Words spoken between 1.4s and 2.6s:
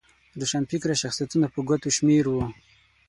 په ګوتو شمېر وو.